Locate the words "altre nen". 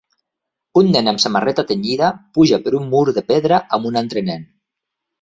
4.07-4.53